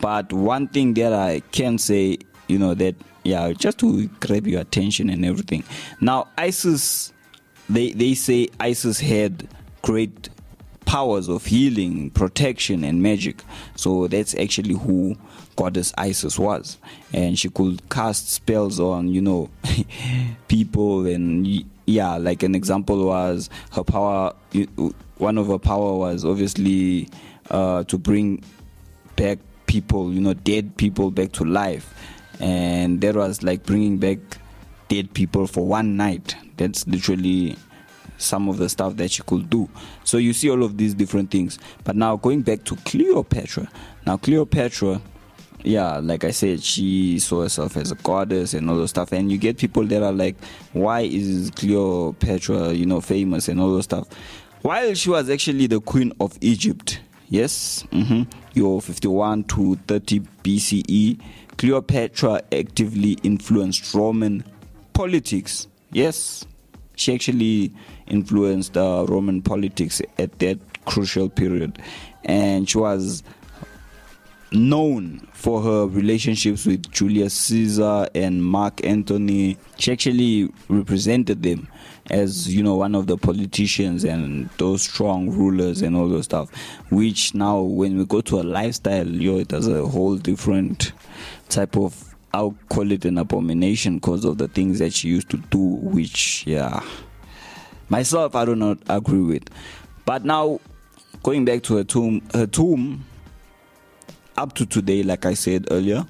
But 0.00 0.32
one 0.32 0.68
thing 0.68 0.94
that 0.94 1.12
I 1.12 1.40
can 1.52 1.78
say, 1.78 2.18
you 2.46 2.58
know, 2.58 2.74
that 2.74 2.94
yeah, 3.24 3.52
just 3.52 3.78
to 3.78 4.06
grab 4.20 4.46
your 4.46 4.60
attention 4.60 5.10
and 5.10 5.24
everything. 5.24 5.64
Now, 6.00 6.28
ISIS, 6.38 7.12
they 7.68 7.92
they 7.92 8.14
say 8.14 8.48
ISIS 8.58 9.00
had 9.00 9.48
great 9.82 10.30
powers 10.88 11.28
of 11.28 11.44
healing, 11.44 12.08
protection, 12.08 12.82
and 12.82 13.02
magic. 13.02 13.44
So 13.76 14.08
that's 14.08 14.34
actually 14.34 14.72
who 14.72 15.16
goddess 15.54 15.92
Isis 15.98 16.38
was, 16.38 16.78
and 17.12 17.38
she 17.38 17.50
could 17.50 17.86
cast 17.90 18.30
spells 18.30 18.80
on 18.80 19.08
you 19.08 19.20
know 19.20 19.50
people 20.48 21.04
and 21.04 21.46
yeah, 21.84 22.16
like 22.16 22.42
an 22.42 22.54
example 22.54 23.06
was 23.06 23.50
her 23.72 23.84
power. 23.84 24.32
One 25.18 25.36
of 25.36 25.48
her 25.48 25.58
power 25.58 25.94
was 25.94 26.24
obviously 26.24 27.10
uh, 27.50 27.84
to 27.84 27.98
bring 27.98 28.42
back 29.14 29.40
people, 29.66 30.10
you 30.12 30.22
know, 30.22 30.32
dead 30.32 30.74
people 30.78 31.10
back 31.10 31.32
to 31.32 31.44
life. 31.44 31.94
And 32.40 33.02
that 33.02 33.14
was 33.14 33.42
like 33.42 33.64
bringing 33.64 33.98
back 33.98 34.18
dead 34.88 35.12
people 35.12 35.46
for 35.46 35.66
one 35.66 35.98
night. 35.98 36.34
That's 36.56 36.86
literally 36.86 37.56
some 38.18 38.48
of 38.48 38.58
the 38.58 38.68
stuff 38.68 38.96
that 38.96 39.10
she 39.10 39.22
could 39.22 39.48
do. 39.48 39.68
So 40.04 40.18
you 40.18 40.32
see 40.32 40.50
all 40.50 40.62
of 40.62 40.76
these 40.76 40.94
different 40.94 41.30
things. 41.30 41.58
But 41.84 41.96
now 41.96 42.16
going 42.16 42.42
back 42.42 42.64
to 42.64 42.76
Cleopatra. 42.76 43.68
Now, 44.06 44.16
Cleopatra, 44.18 45.00
yeah, 45.62 45.98
like 45.98 46.24
I 46.24 46.30
said, 46.30 46.62
she 46.62 47.18
saw 47.18 47.42
herself 47.42 47.76
as 47.76 47.90
a 47.92 47.96
goddess 47.96 48.54
and 48.54 48.68
all 48.68 48.76
those 48.76 48.90
stuff. 48.90 49.12
And 49.12 49.30
you 49.32 49.38
get 49.38 49.56
people 49.56 49.84
that 49.84 50.02
are 50.02 50.12
like, 50.12 50.36
why 50.72 51.00
is 51.00 51.50
Cleopatra, 51.56 52.72
you 52.72 52.86
know, 52.86 53.00
famous 53.00 53.48
and 53.48 53.60
all 53.60 53.70
those 53.70 53.84
stuff? 53.84 54.08
While 54.62 54.92
she 54.94 55.10
was 55.10 55.30
actually 55.30 55.66
the 55.66 55.80
queen 55.80 56.12
of 56.20 56.36
Egypt, 56.40 57.00
yes, 57.28 57.84
hmm 57.92 58.24
your 58.54 58.82
51 58.82 59.44
to 59.44 59.76
30 59.86 60.20
BCE, 60.42 61.20
Cleopatra 61.56 62.42
actively 62.52 63.12
influenced 63.22 63.94
Roman 63.94 64.44
politics. 64.92 65.68
Yes, 65.92 66.44
she 66.98 67.14
actually 67.14 67.72
influenced 68.06 68.76
uh, 68.76 69.06
Roman 69.08 69.42
politics 69.42 70.02
at 70.18 70.38
that 70.38 70.58
crucial 70.84 71.28
period, 71.28 71.80
and 72.24 72.68
she 72.68 72.78
was 72.78 73.22
known 74.50 75.18
for 75.34 75.60
her 75.60 75.86
relationships 75.86 76.64
with 76.64 76.90
Julius 76.90 77.34
Caesar 77.34 78.08
and 78.14 78.42
Mark 78.42 78.84
Antony. 78.84 79.58
She 79.78 79.92
actually 79.92 80.50
represented 80.68 81.42
them 81.42 81.68
as 82.10 82.52
you 82.54 82.62
know 82.62 82.74
one 82.74 82.94
of 82.94 83.06
the 83.06 83.16
politicians 83.16 84.04
and 84.04 84.48
those 84.56 84.82
strong 84.82 85.30
rulers 85.30 85.82
and 85.82 85.96
all 85.96 86.08
those 86.08 86.24
stuff. 86.24 86.50
Which 86.90 87.34
now, 87.34 87.60
when 87.60 87.98
we 87.98 88.04
go 88.04 88.20
to 88.22 88.40
a 88.40 88.42
lifestyle, 88.42 89.06
yo, 89.06 89.38
it 89.38 89.50
has 89.50 89.68
a 89.68 89.86
whole 89.86 90.16
different 90.16 90.92
type 91.48 91.76
of. 91.76 92.04
I'll 92.32 92.56
call 92.68 92.92
it 92.92 93.04
an 93.04 93.18
abomination 93.18 93.96
because 93.96 94.24
of 94.24 94.38
the 94.38 94.48
things 94.48 94.78
that 94.80 94.92
she 94.92 95.08
used 95.08 95.30
to 95.30 95.36
do, 95.36 95.58
which 95.58 96.46
yeah, 96.46 96.82
myself 97.88 98.34
I 98.34 98.44
do 98.44 98.54
not 98.54 98.78
agree 98.88 99.22
with. 99.22 99.44
But 100.04 100.24
now, 100.24 100.60
going 101.22 101.44
back 101.44 101.62
to 101.64 101.76
her 101.76 101.84
tomb, 101.84 102.22
her 102.34 102.46
tomb 102.46 103.04
up 104.36 104.54
to 104.54 104.66
today, 104.66 105.02
like 105.02 105.26
I 105.26 105.34
said 105.34 105.66
earlier, 105.70 106.06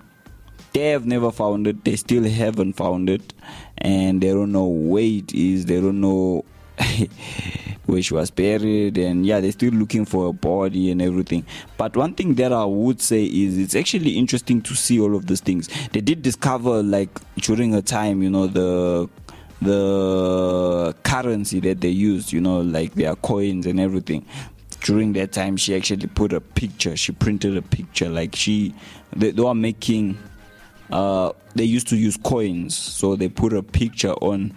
they 0.72 0.90
have 0.90 1.06
never 1.06 1.30
found 1.30 1.66
it. 1.66 1.84
They 1.84 1.96
still 1.96 2.24
haven't 2.24 2.74
found 2.74 3.08
it, 3.08 3.32
and 3.78 4.20
they 4.20 4.28
don't 4.28 4.52
know 4.52 4.66
where 4.66 5.02
it 5.02 5.32
is. 5.32 5.66
They 5.66 5.80
don't 5.80 6.00
know 6.00 6.44
where 7.86 8.02
she 8.02 8.14
was 8.14 8.30
buried, 8.30 8.98
and 8.98 9.24
yeah, 9.24 9.40
they're 9.40 9.52
still 9.52 9.72
looking 9.72 10.04
for 10.04 10.28
a 10.28 10.32
body 10.32 10.90
and 10.90 11.00
everything. 11.00 11.44
But 11.76 11.96
one 11.96 12.14
thing 12.14 12.34
that 12.34 12.52
I 12.52 12.64
would 12.64 13.00
say 13.00 13.24
is 13.24 13.58
it's 13.58 13.74
actually 13.74 14.10
interesting 14.12 14.60
to 14.62 14.74
see 14.74 15.00
all 15.00 15.16
of 15.16 15.26
these 15.26 15.40
things. 15.40 15.68
They 15.92 16.00
did 16.00 16.22
discover, 16.22 16.82
like 16.82 17.10
during 17.36 17.72
her 17.72 17.82
time, 17.82 18.22
you 18.22 18.30
know, 18.30 18.46
the 18.46 19.08
the 19.60 20.94
currency 21.02 21.60
that 21.60 21.80
they 21.80 21.88
used, 21.88 22.32
you 22.32 22.40
know, 22.40 22.60
like 22.60 22.94
their 22.94 23.16
coins 23.16 23.66
and 23.66 23.80
everything 23.80 24.24
during 24.80 25.12
that 25.14 25.32
time 25.32 25.56
she 25.56 25.74
actually 25.74 26.06
put 26.06 26.32
a 26.32 26.40
picture 26.40 26.96
she 26.96 27.10
printed 27.10 27.56
a 27.56 27.62
picture 27.62 28.08
like 28.08 28.36
she 28.36 28.72
they, 29.16 29.32
they 29.32 29.42
were 29.42 29.54
making 29.54 30.16
uh 30.92 31.32
they 31.54 31.64
used 31.64 31.88
to 31.88 31.96
use 31.96 32.16
coins 32.16 32.76
so 32.76 33.16
they 33.16 33.28
put 33.28 33.52
a 33.52 33.62
picture 33.62 34.12
on 34.12 34.56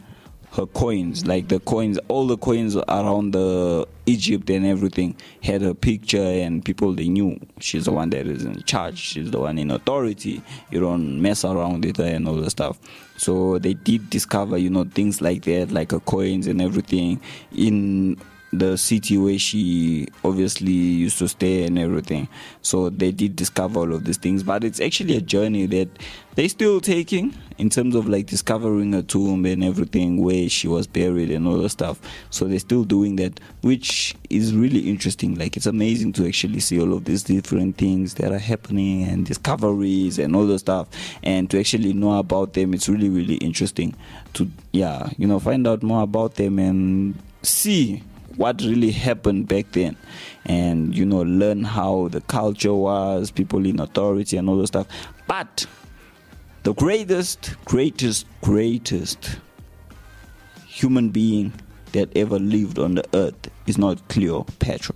her 0.53 0.65
coins 0.65 1.25
like 1.25 1.47
the 1.47 1.59
coins 1.61 1.97
all 2.07 2.27
the 2.27 2.37
coins 2.37 2.75
around 2.75 3.31
the 3.31 3.87
egypt 4.05 4.49
and 4.49 4.65
everything 4.65 5.15
had 5.41 5.61
her 5.61 5.73
picture 5.73 6.17
and 6.17 6.65
people 6.65 6.93
they 6.93 7.07
knew 7.07 7.39
she's 7.59 7.85
the 7.85 7.91
one 7.91 8.09
that 8.09 8.27
is 8.27 8.43
in 8.43 8.61
charge. 8.63 8.97
She's 8.97 9.31
the 9.31 9.39
one 9.39 9.57
in 9.57 9.71
authority. 9.71 10.41
You 10.69 10.79
don't 10.79 11.21
mess 11.21 11.43
around 11.45 11.85
with 11.85 11.97
her 11.97 12.05
and 12.05 12.27
all 12.27 12.35
the 12.35 12.49
stuff. 12.49 12.79
So 13.17 13.59
they 13.59 13.73
did 13.73 14.09
discover 14.09 14.57
you 14.57 14.69
know 14.69 14.83
things 14.83 15.21
like 15.21 15.43
that 15.43 15.71
like 15.71 15.91
her 15.91 15.99
coins 15.99 16.47
and 16.47 16.61
everything 16.61 17.21
in 17.55 18.17
the 18.53 18.77
city 18.77 19.17
where 19.17 19.39
she 19.39 20.07
obviously 20.23 20.71
used 20.71 21.17
to 21.19 21.27
stay 21.27 21.65
and 21.65 21.79
everything. 21.79 22.27
So 22.61 22.89
they 22.89 23.11
did 23.11 23.35
discover 23.35 23.79
all 23.79 23.93
of 23.93 24.03
these 24.03 24.17
things, 24.17 24.43
but 24.43 24.63
it's 24.63 24.81
actually 24.81 25.15
a 25.15 25.21
journey 25.21 25.65
that 25.67 25.87
they're 26.35 26.49
still 26.49 26.81
taking 26.81 27.33
in 27.57 27.69
terms 27.69 27.95
of 27.95 28.07
like 28.07 28.25
discovering 28.25 28.93
a 28.93 29.03
tomb 29.03 29.45
and 29.45 29.63
everything 29.63 30.21
where 30.21 30.49
she 30.49 30.67
was 30.67 30.87
buried 30.87 31.31
and 31.31 31.47
all 31.47 31.57
the 31.57 31.69
stuff. 31.69 31.99
So 32.29 32.45
they're 32.45 32.59
still 32.59 32.83
doing 32.83 33.15
that, 33.17 33.39
which 33.61 34.15
is 34.29 34.53
really 34.53 34.89
interesting. 34.89 35.35
Like 35.35 35.55
it's 35.55 35.65
amazing 35.65 36.13
to 36.13 36.27
actually 36.27 36.59
see 36.59 36.79
all 36.79 36.93
of 36.93 37.05
these 37.05 37.23
different 37.23 37.77
things 37.77 38.15
that 38.15 38.31
are 38.31 38.39
happening 38.39 39.03
and 39.03 39.25
discoveries 39.25 40.19
and 40.19 40.35
all 40.35 40.45
the 40.45 40.59
stuff, 40.59 40.87
and 41.23 41.49
to 41.51 41.59
actually 41.59 41.93
know 41.93 42.19
about 42.19 42.53
them. 42.53 42.73
It's 42.73 42.89
really 42.89 43.09
really 43.09 43.35
interesting 43.35 43.95
to 44.33 44.49
yeah 44.71 45.09
you 45.17 45.27
know 45.27 45.39
find 45.39 45.67
out 45.67 45.83
more 45.83 46.03
about 46.03 46.35
them 46.35 46.57
and 46.57 47.15
see 47.43 48.01
what 48.37 48.61
really 48.61 48.91
happened 48.91 49.47
back 49.47 49.71
then. 49.71 49.97
And 50.45 50.95
you 50.95 51.05
know 51.05 51.21
learn 51.21 51.63
how 51.63 52.07
the 52.09 52.21
culture 52.21 52.73
was 52.73 53.31
people 53.31 53.65
in 53.65 53.79
authority 53.79 54.37
and 54.37 54.49
all 54.49 54.57
those 54.57 54.67
stuff. 54.67 54.87
But 55.27 55.65
the 56.63 56.73
greatest 56.73 57.55
greatest 57.65 58.25
greatest 58.41 59.39
human 60.67 61.09
being 61.09 61.53
that 61.91 62.15
ever 62.15 62.39
lived 62.39 62.79
on 62.79 62.95
the 62.95 63.05
earth 63.13 63.49
is 63.67 63.77
not 63.77 64.07
cleopatra. 64.09 64.95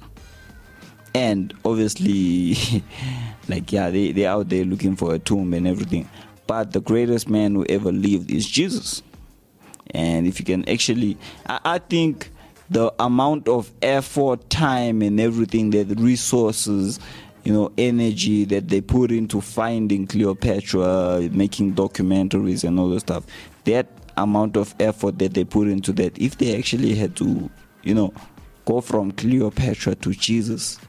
And 1.14 1.54
obviously 1.64 2.56
like 3.48 3.72
yeah 3.72 3.90
they, 3.90 4.12
they're 4.12 4.30
out 4.30 4.50
there 4.50 4.66
looking 4.66 4.96
for 4.96 5.14
a 5.14 5.20
tomb 5.20 5.54
and 5.54 5.68
everything. 5.68 6.10
But 6.48 6.74
the 6.74 6.82
greatest 6.82 7.30
man 7.30 7.56
who 7.56 7.66
ever 7.68 7.92
lived 7.92 8.32
is 8.32 8.48
jesus. 8.48 9.02
And 9.92 10.28
if 10.28 10.40
you 10.40 10.46
can 10.46 10.68
actually 10.68 11.18
i, 11.48 11.60
I 11.64 11.78
think 11.80 12.32
the 12.70 12.94
amount 13.00 13.48
of 13.48 13.72
effort 13.82 14.50
time 14.50 15.02
and 15.02 15.20
everything 15.20 15.70
that 15.70 15.88
the 15.88 15.96
resources 15.96 17.00
you 17.44 17.54
know 17.54 17.72
energy 17.78 18.44
that 18.44 18.68
they 18.70 18.82
put 18.82 19.12
into 19.12 19.40
finding 19.40 20.08
cleopatra 20.08 21.30
making 21.32 21.74
documentaries 21.74 22.64
and 22.64 22.80
all 22.80 22.90
that 22.90 23.00
stuff 23.02 23.26
that 23.66 23.88
amount 24.18 24.58
of 24.58 24.74
effort 24.80 25.20
that 25.20 25.34
they 25.34 25.44
put 25.44 25.68
into 25.68 25.92
that 25.92 26.18
if 26.18 26.38
they 26.38 26.58
actually 26.58 26.96
had 26.96 27.16
to 27.16 27.50
you 27.84 27.94
know 27.94 28.12
go 28.66 28.82
from 28.82 29.12
cleopatra 29.12 29.94
to 29.96 30.12
jesus 30.12 30.80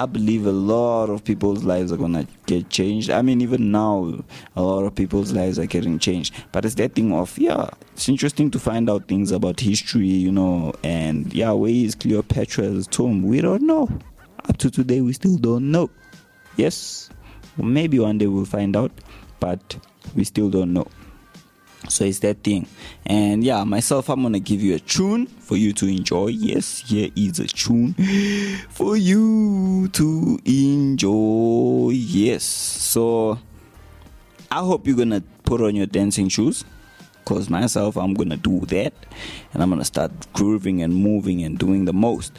I 0.00 0.06
believe 0.06 0.46
a 0.46 0.50
lot 0.50 1.10
of 1.10 1.22
people's 1.24 1.62
lives 1.62 1.92
are 1.92 1.98
gonna 1.98 2.26
get 2.46 2.70
changed. 2.70 3.10
I 3.10 3.20
mean, 3.20 3.42
even 3.42 3.70
now, 3.70 4.14
a 4.56 4.62
lot 4.62 4.84
of 4.84 4.94
people's 4.94 5.30
lives 5.30 5.58
are 5.58 5.66
getting 5.66 5.98
changed. 5.98 6.32
But 6.52 6.64
it's 6.64 6.76
that 6.76 6.94
thing 6.94 7.12
of 7.12 7.36
yeah, 7.36 7.68
it's 7.92 8.08
interesting 8.08 8.50
to 8.52 8.58
find 8.58 8.88
out 8.88 9.08
things 9.08 9.30
about 9.30 9.60
history, 9.60 10.08
you 10.08 10.32
know, 10.32 10.72
and 10.82 11.30
yeah, 11.34 11.52
where 11.52 11.70
is 11.70 11.94
Cleopatra's 11.94 12.86
tomb? 12.86 13.24
We 13.24 13.42
don't 13.42 13.60
know. 13.66 13.90
Up 14.48 14.56
to 14.56 14.70
today, 14.70 15.02
we 15.02 15.12
still 15.12 15.36
don't 15.36 15.70
know. 15.70 15.90
Yes, 16.56 17.10
maybe 17.58 17.98
one 17.98 18.16
day 18.16 18.26
we'll 18.26 18.46
find 18.46 18.74
out, 18.78 18.92
but 19.38 19.76
we 20.14 20.24
still 20.24 20.48
don't 20.48 20.72
know. 20.72 20.86
So 21.88 22.04
it's 22.04 22.18
that 22.20 22.42
thing. 22.42 22.66
And 23.06 23.42
yeah, 23.42 23.64
myself, 23.64 24.08
I'm 24.08 24.22
gonna 24.22 24.40
give 24.40 24.62
you 24.62 24.74
a 24.74 24.78
tune 24.78 25.26
for 25.26 25.56
you 25.56 25.72
to 25.74 25.86
enjoy. 25.86 26.28
Yes, 26.28 26.80
here 26.86 27.10
is 27.16 27.38
a 27.38 27.46
tune 27.46 27.94
for 28.68 28.96
you 28.96 29.88
to 29.88 30.38
enjoy. 30.44 31.90
Yes. 31.92 32.44
So 32.44 33.38
I 34.50 34.58
hope 34.58 34.86
you're 34.86 34.96
gonna 34.96 35.22
put 35.44 35.60
on 35.60 35.74
your 35.74 35.86
dancing 35.86 36.28
shoes. 36.28 36.64
Cause 37.24 37.48
myself, 37.48 37.96
I'm 37.96 38.14
gonna 38.14 38.36
do 38.36 38.60
that. 38.66 38.92
And 39.52 39.62
I'm 39.62 39.70
gonna 39.70 39.84
start 39.84 40.12
grooving 40.32 40.82
and 40.82 40.94
moving 40.94 41.42
and 41.42 41.58
doing 41.58 41.84
the 41.84 41.92
most. 41.92 42.32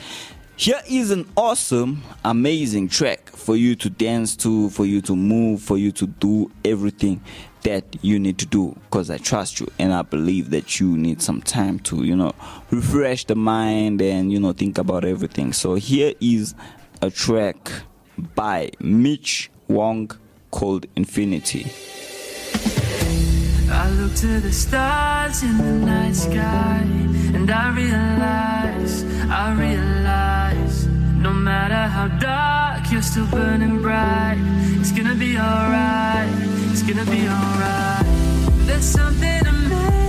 Here 0.57 0.81
is 0.87 1.09
an 1.09 1.27
awesome, 1.35 2.03
amazing 2.23 2.89
track 2.89 3.29
for 3.31 3.55
you 3.55 3.75
to 3.77 3.89
dance 3.89 4.35
to, 4.37 4.69
for 4.69 4.85
you 4.85 5.01
to 5.01 5.15
move, 5.15 5.61
for 5.61 5.77
you 5.77 5.91
to 5.93 6.05
do 6.05 6.51
everything 6.63 7.21
that 7.63 7.83
you 8.01 8.19
need 8.19 8.37
to 8.39 8.45
do. 8.45 8.75
Because 8.85 9.09
I 9.09 9.17
trust 9.17 9.59
you 9.59 9.67
and 9.79 9.93
I 9.93 10.01
believe 10.01 10.49
that 10.51 10.79
you 10.79 10.97
need 10.97 11.21
some 11.21 11.41
time 11.41 11.79
to, 11.79 12.03
you 12.03 12.15
know, 12.15 12.33
refresh 12.69 13.25
the 13.25 13.35
mind 13.35 14.01
and, 14.01 14.31
you 14.31 14.39
know, 14.39 14.53
think 14.53 14.77
about 14.77 15.05
everything. 15.05 15.53
So 15.53 15.75
here 15.75 16.13
is 16.19 16.55
a 17.01 17.09
track 17.09 17.71
by 18.35 18.71
Mitch 18.79 19.49
Wong 19.67 20.11
called 20.51 20.85
Infinity. 20.95 21.71
I 23.73 23.89
look 23.91 24.13
to 24.15 24.39
the 24.41 24.51
stars 24.51 25.43
in 25.43 25.57
the 25.57 25.85
night 25.85 26.15
sky 26.15 26.83
and 27.33 27.49
I 27.49 27.71
realize, 27.73 29.03
I 29.29 29.53
realize, 29.53 30.87
no 31.15 31.31
matter 31.31 31.87
how 31.87 32.09
dark, 32.19 32.91
you're 32.91 33.01
still 33.01 33.27
burning 33.27 33.81
bright. 33.81 34.37
It's 34.79 34.91
gonna 34.91 35.15
be 35.15 35.37
alright, 35.37 36.29
gonna 36.93 37.09
be 37.09 37.27
alright. 37.27 38.05
There's 38.67 38.83
something 38.83 39.47
amazing 39.47 40.00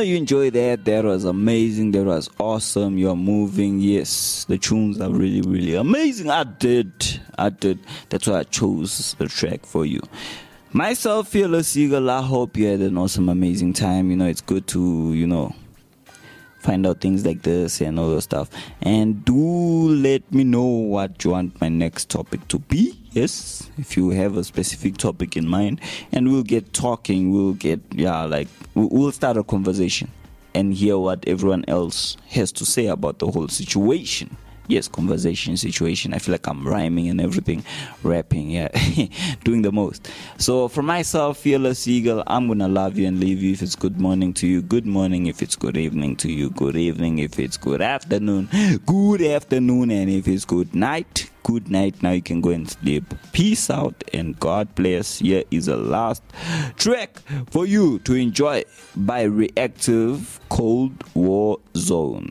know 0.00 0.04
you 0.04 0.16
enjoyed 0.16 0.54
that. 0.54 0.86
That 0.86 1.04
was 1.04 1.24
amazing. 1.24 1.92
That 1.92 2.04
was 2.04 2.30
awesome. 2.38 2.96
You're 2.96 3.16
moving. 3.16 3.80
Yes, 3.80 4.46
the 4.48 4.56
tunes 4.56 4.98
are 4.98 5.10
really, 5.10 5.42
really 5.42 5.74
amazing. 5.74 6.30
I 6.30 6.44
did. 6.44 7.20
I 7.36 7.50
did. 7.50 7.80
That's 8.08 8.26
why 8.26 8.38
I 8.38 8.44
chose 8.44 9.14
the 9.18 9.26
track 9.26 9.66
for 9.66 9.84
you. 9.84 10.00
Myself, 10.72 11.28
Fearless 11.28 11.76
Eagle, 11.76 12.08
I 12.08 12.22
hope 12.22 12.56
you 12.56 12.66
had 12.66 12.80
an 12.80 12.96
awesome, 12.96 13.28
amazing 13.28 13.74
time. 13.74 14.10
You 14.10 14.16
know, 14.16 14.26
it's 14.26 14.40
good 14.40 14.66
to, 14.68 15.12
you 15.12 15.26
know, 15.26 15.54
find 16.60 16.86
out 16.86 17.00
things 17.00 17.26
like 17.26 17.42
this 17.42 17.80
and 17.80 17.98
all 17.98 18.10
that 18.10 18.22
stuff. 18.22 18.50
And 18.82 19.24
do 19.24 19.34
let 19.34 20.32
me 20.32 20.44
know 20.44 20.64
what 20.64 21.24
you 21.24 21.32
want 21.32 21.60
my 21.60 21.68
next 21.68 22.08
topic 22.10 22.46
to 22.48 22.58
be. 22.58 22.98
Yes, 23.10 23.68
if 23.78 23.96
you 23.96 24.10
have 24.10 24.36
a 24.36 24.44
specific 24.44 24.96
topic 24.96 25.36
in 25.36 25.48
mind, 25.48 25.80
and 26.12 26.30
we'll 26.30 26.44
get 26.44 26.72
talking. 26.72 27.32
We'll 27.32 27.54
get 27.54 27.80
yeah, 27.92 28.24
like 28.24 28.48
we'll 28.74 29.12
start 29.12 29.36
a 29.36 29.42
conversation 29.42 30.10
and 30.54 30.74
hear 30.74 30.98
what 30.98 31.24
everyone 31.26 31.64
else 31.68 32.16
has 32.28 32.52
to 32.52 32.64
say 32.64 32.86
about 32.86 33.18
the 33.18 33.30
whole 33.30 33.48
situation. 33.48 34.36
Yes, 34.70 34.88
conversation, 34.88 35.56
situation. 35.56 36.14
I 36.14 36.18
feel 36.18 36.32
like 36.32 36.46
I'm 36.46 36.66
rhyming 36.66 37.08
and 37.08 37.20
everything, 37.20 37.64
rapping, 38.02 38.50
yeah, 38.50 38.68
doing 39.44 39.62
the 39.62 39.72
most. 39.72 40.08
So 40.38 40.68
for 40.68 40.82
myself, 40.82 41.38
Fearless 41.38 41.88
Eagle, 41.88 42.22
I'm 42.26 42.46
gonna 42.46 42.68
love 42.68 42.96
you 42.96 43.06
and 43.06 43.18
leave 43.18 43.42
you 43.42 43.52
if 43.52 43.62
it's 43.62 43.76
good 43.76 44.00
morning 44.00 44.32
to 44.34 44.46
you, 44.46 44.62
good 44.62 44.86
morning 44.86 45.26
if 45.26 45.42
it's 45.42 45.56
good 45.56 45.76
evening 45.76 46.16
to 46.16 46.30
you, 46.30 46.50
good 46.50 46.76
evening 46.76 47.18
if 47.18 47.38
it's 47.38 47.56
good 47.56 47.82
afternoon, 47.82 48.48
good 48.86 49.22
afternoon, 49.22 49.90
and 49.90 50.08
if 50.08 50.28
it's 50.28 50.44
good 50.44 50.74
night, 50.74 51.30
good 51.42 51.70
night. 51.70 52.02
Now 52.02 52.12
you 52.12 52.22
can 52.22 52.40
go 52.40 52.50
and 52.50 52.70
sleep. 52.70 53.04
Peace 53.32 53.70
out 53.70 54.04
and 54.12 54.38
God 54.38 54.74
bless. 54.74 55.18
Here 55.18 55.44
is 55.50 55.66
the 55.66 55.76
last 55.76 56.22
track 56.76 57.18
for 57.50 57.66
you 57.66 57.98
to 58.00 58.14
enjoy 58.14 58.64
by 58.94 59.22
Reactive 59.22 60.40
Cold 60.48 60.92
War 61.14 61.58
Zone. 61.76 62.30